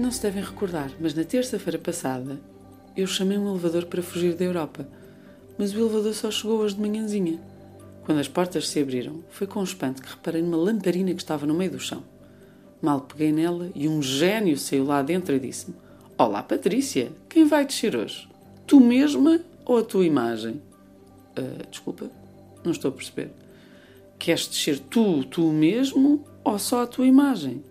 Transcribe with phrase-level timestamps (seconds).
[0.00, 2.40] Não se devem recordar, mas na terça-feira passada
[2.96, 4.88] eu chamei um elevador para fugir da Europa.
[5.58, 7.38] Mas o elevador só chegou hoje de manhãzinha.
[8.06, 11.52] Quando as portas se abriram, foi com espanto que reparei numa lamparina que estava no
[11.52, 12.02] meio do chão.
[12.80, 15.76] Mal peguei nela e um gênio saiu lá dentro e disse-me:
[16.16, 18.26] Olá, Patrícia, quem vai descer hoje?
[18.66, 20.62] Tu mesma ou a tua imagem?
[21.38, 22.10] Uh, desculpa,
[22.64, 23.32] não estou a perceber.
[24.18, 27.62] Queres descer tu, tu mesmo ou só a tua imagem?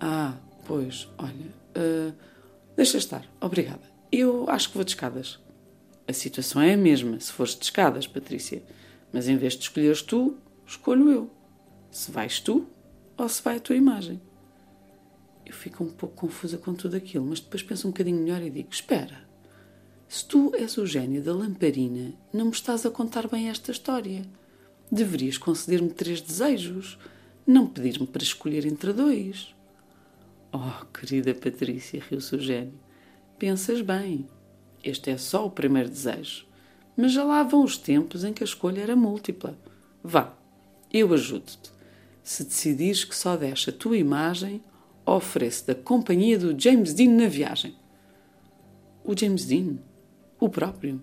[0.00, 0.34] Ah,
[0.70, 1.32] pois, olha,
[1.76, 2.14] uh,
[2.76, 3.82] deixa estar, obrigada.
[4.12, 5.40] Eu acho que vou de escadas.
[6.06, 8.62] A situação é a mesma, se fores de escadas, Patrícia.
[9.12, 11.30] Mas em vez de escolheres tu, escolho eu.
[11.90, 12.68] Se vais tu
[13.18, 14.20] ou se vai a tua imagem.
[15.44, 18.48] Eu fico um pouco confusa com tudo aquilo, mas depois penso um bocadinho melhor e
[18.48, 19.28] digo: Espera,
[20.06, 24.22] se tu és o gênio da lamparina, não me estás a contar bem esta história.
[24.88, 26.96] Deverias conceder-me três desejos,
[27.44, 29.52] não pedir-me para escolher entre dois.
[30.52, 32.78] Oh, querida Patrícia, riu-se o gênio,
[33.38, 34.28] pensas bem.
[34.82, 36.46] Este é só o primeiro desejo.
[36.96, 39.56] Mas já lá vão os tempos em que a escolha era múltipla.
[40.02, 40.34] Vá,
[40.92, 41.70] eu ajudo-te.
[42.22, 44.62] Se decidires que só deixa a tua imagem,
[45.06, 47.76] ofereço-te a companhia do James Dean na viagem.
[49.04, 49.78] O James Dean?
[50.38, 51.00] O próprio?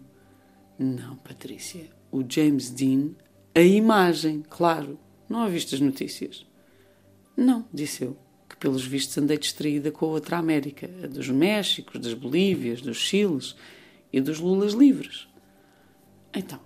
[0.77, 1.89] Não, Patrícia.
[2.11, 3.11] O James Dean,
[3.55, 4.99] a imagem, claro.
[5.30, 6.45] Não ouviste as notícias?
[7.36, 8.17] Não, disse eu,
[8.58, 12.97] que pelos vistos andei distraída com a outra América, a dos Méxicos, das Bolívias, dos
[12.97, 13.55] Chiles
[14.11, 15.27] e dos Lulas livres.
[16.33, 16.59] Então,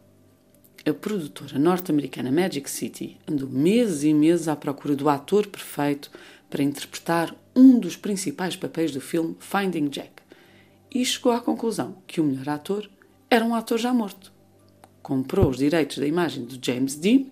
[0.86, 6.10] a produtora norte-americana Magic City andou meses e meses à procura do ator perfeito
[6.50, 10.12] para interpretar um dos principais papéis do filme Finding Jack
[10.94, 12.90] e chegou à conclusão que o melhor ator
[13.30, 14.32] era um ator já morto.
[15.02, 17.26] Comprou os direitos da imagem de James Dean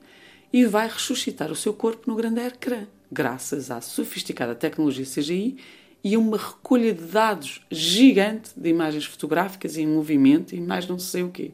[0.51, 5.57] e vai ressuscitar o seu corpo no grande ecrã, graças à sofisticada tecnologia CGI
[6.03, 11.23] e uma recolha de dados gigante de imagens fotográficas em movimento e mais não sei
[11.23, 11.51] o quê.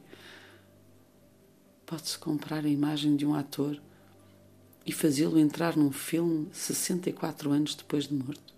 [1.86, 3.80] Pode-se comprar a imagem de um ator
[4.86, 8.54] e fazê-lo entrar num filme 64 anos depois de morto.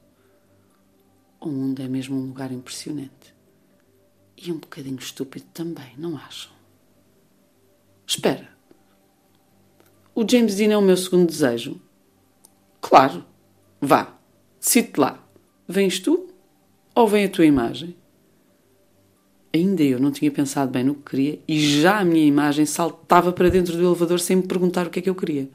[1.39, 3.35] O mundo é mesmo um lugar impressionante.
[4.35, 6.51] E um bocadinho estúpido também, não acham?
[8.05, 8.49] Espera.
[10.13, 11.79] O James Dean é o meu segundo desejo?
[12.81, 13.23] Claro.
[13.81, 14.13] Vá.
[14.59, 15.23] Decide lá.
[15.67, 16.27] Vens tu
[16.95, 17.95] ou vem a tua imagem?
[19.53, 23.31] Ainda eu não tinha pensado bem no que queria e já a minha imagem saltava
[23.31, 25.49] para dentro do elevador sem me perguntar o que é que eu queria.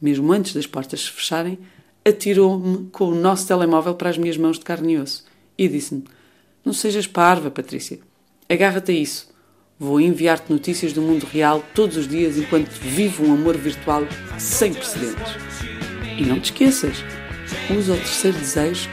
[0.00, 1.58] Mesmo antes das portas se fecharem,
[2.04, 5.24] atirou-me com o nosso telemóvel para as minhas mãos de carne e osso
[5.56, 6.04] e disse-me:
[6.64, 7.98] não sejas parva, Patrícia.
[8.48, 9.28] Agarra-te a isso.
[9.78, 14.02] Vou enviar-te notícias do mundo real todos os dias enquanto vivo um amor virtual
[14.38, 15.73] sem precedentes.
[16.16, 17.04] E não te esqueças,
[17.76, 18.88] usa o terceiro desejo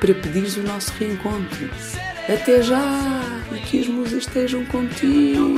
[0.00, 1.70] para pedires o nosso reencontro.
[2.28, 3.20] Até já!
[3.52, 5.54] E que as musas estejam contigo!